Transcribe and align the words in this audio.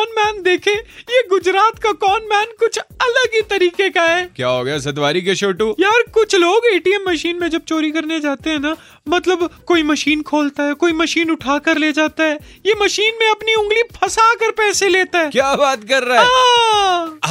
Cone 0.00 0.08
man 0.16 0.42
देखे? 0.42 0.70
ये 1.10 1.22
गुजरात 1.30 1.78
का 1.78 1.92
कॉन 1.92 2.20
मैन 2.30 2.46
कुछ 2.58 2.78
अलग 2.78 3.34
ही 3.34 3.40
तरीके 3.40 3.88
का 3.90 4.02
है? 4.02 4.24
क्या 4.36 4.48
हो 4.48 4.64
गया 4.64 4.78
सतवारी 4.78 5.22
के 5.22 5.34
छोटू? 5.34 5.74
यार 5.80 6.02
कुछ 6.14 6.34
लोग 6.34 6.66
एटीएम 6.66 7.04
मशीन 7.08 7.38
में 7.40 7.48
जब 7.48 7.64
चोरी 7.64 7.90
करने 7.90 8.20
जाते 8.20 8.50
हैं 8.50 8.58
ना 8.58 8.76
मतलब 9.08 9.48
कोई 9.66 9.82
मशीन 9.82 10.22
खोलता 10.22 10.62
है 10.62 10.74
कोई 10.74 10.92
मशीन 10.92 11.30
उठा 11.30 11.58
कर 11.58 11.78
ले 11.78 11.92
जाता 11.92 12.24
है 12.24 12.38
ये 12.66 12.74
मशीन 12.82 13.18
में 13.20 13.30
अपनी 13.30 13.54
उंगली 13.54 13.82
फंसा 13.82 14.34
कर 14.34 14.50
पैसे 14.50 14.88
लेता 14.88 15.18
है। 15.18 15.30
क्या 15.30 15.54
बात 15.54 15.84
कर 15.84 16.02
रहा 16.02 16.20
है? 16.20 16.26
हाँ। 16.26 16.69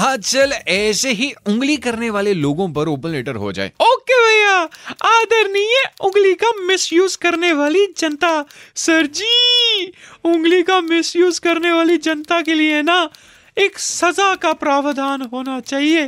चल, 0.05 0.53
ऐसे 0.67 1.11
ही 1.11 1.33
उंगली 1.47 1.77
करने 1.77 2.09
वाले 2.09 2.33
लोगों 2.33 2.69
पर 2.69 2.87
ओपन 2.87 3.09
लेटर 3.09 3.35
हो 3.35 3.51
जाए। 3.51 3.71
ओके 3.81 4.27
भैया, 4.27 4.69
आदरणीय 5.03 5.83
उंगली 6.01 6.33
का 6.33 6.51
मिसयूज 6.51 7.15
करने 7.15 7.53
वाली 7.53 7.93
जनता, 7.97 8.45
सर 8.75 9.05
जी, 9.05 9.87
उंगली 10.25 10.63
का 10.63 10.81
मिसयूज 10.81 11.39
करने 11.39 11.71
वाली 11.71 11.97
जनता 11.97 12.41
के 12.41 12.53
लिए 12.53 12.81
ना, 12.81 13.09
एक 13.57 13.79
सजा 13.79 14.35
का 14.35 14.53
प्रावधान 14.53 15.21
होना 15.21 15.59
चाहिए। 15.59 16.05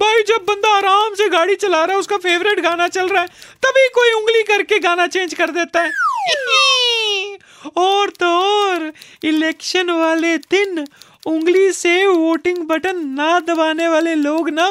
भाई, 0.00 0.22
जब 0.22 0.44
बंदा 0.48 0.76
आराम 0.76 1.14
से 1.14 1.28
गाड़ी 1.28 1.54
चला 1.54 1.84
रहा 1.84 1.92
है, 1.92 2.00
उसका 2.00 2.16
फेवरेट 2.16 2.60
गाना 2.60 2.88
चल 2.88 3.08
रहा 3.08 3.22
है, 3.22 3.28
तभी 3.62 3.88
कोई 3.88 4.10
उंगली 4.10 4.42
करके 4.42 4.78
गाना 4.78 5.06
चेंज 5.06 5.34
कर 5.34 5.50
देता 5.50 5.80
है। 5.82 5.90
और 7.76 8.10
तो 8.10 8.26
और 8.26 8.92
इलेक्शन 9.24 9.90
वाले 9.90 10.38
दिन 10.38 10.86
उंगली 11.26 11.70
से 11.72 12.06
वोटिंग 12.06 12.58
बटन 12.68 13.06
ना 13.08 13.38
दबाने 13.40 13.88
वाले 13.88 14.14
लोग 14.14 14.48
ना 14.50 14.68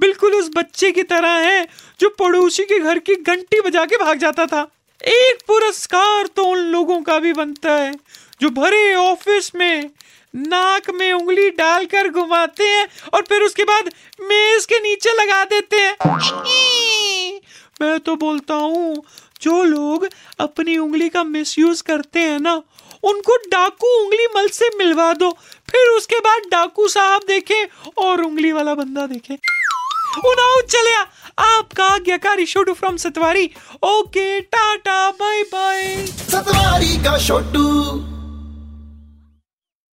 बिल्कुल 0.00 0.34
उस 0.34 0.50
बच्चे 0.56 0.90
की 0.92 1.02
तरह 1.02 1.36
हैं 1.40 1.66
जो 2.00 2.08
पड़ोसी 2.18 2.64
के 2.64 2.78
घर 2.78 2.98
की 2.98 3.14
घंटी 3.16 3.60
बजा 3.60 3.84
के 3.84 3.96
भाग 3.96 4.18
जाता 4.18 4.46
था। 4.46 4.66
एक 5.00 5.42
पुरस्कार 5.46 6.26
तो 6.26 6.44
उन 6.44 6.58
लोगों 6.72 7.00
का 7.02 7.18
भी 7.18 7.32
बनता 7.32 7.72
है, 7.72 7.92
जो 8.40 8.50
भरे 8.52 8.94
ऑफ़िस 8.94 9.54
में 9.54 9.90
नाक 10.34 10.90
में 10.90 11.12
उंगली 11.12 11.50
डालकर 11.52 12.08
घुमाते 12.10 12.64
हैं 12.64 12.86
और 13.14 13.22
फिर 13.22 13.42
उसके 13.42 13.64
बाद 13.64 13.90
मेज 14.22 14.66
के 14.66 14.78
नीचे 14.80 15.12
लगा 15.14 15.42
देते 15.46 15.76
हैं। 15.78 15.96
मैं 17.80 17.98
तो 18.00 18.16
बोलता 18.16 18.54
हूँ 18.54 19.04
जो 19.44 19.62
लोग 19.64 20.08
अपनी 20.40 20.76
उंगली 20.78 21.08
का 21.08 21.24
मिसयूज 21.24 21.80
करते 21.80 22.20
हैं 22.20 22.38
ना, 22.40 22.54
उनको 23.04 23.36
डाकू 23.50 23.88
उंगली 24.02 24.26
मल 24.36 24.48
से 24.48 24.68
मिलवा 24.78 25.12
दो। 25.14 25.30
फिर 25.70 25.88
उसके 25.88 26.18
बाद 26.18 26.50
डाकू 26.50 26.88
साहब 26.88 27.22
देखे 27.28 27.62
और 27.98 28.22
उंगली 28.22 28.52
वाला 28.52 28.74
बंदा 28.74 29.06
देखे। 29.06 29.38
उनाओ 30.26 30.60
चलिया 30.62 31.00
आपका 31.40 31.84
आज्ञाकारी 31.84 32.46
Chhotu 32.46 32.72
from 32.72 32.96
Satwari 32.96 33.50
okay 33.82 34.40
tata 34.40 35.10
bye 35.12 35.42
bye 35.52 36.06
Satwari 36.06 36.96
का 37.04 37.18
छोटू 37.26 38.13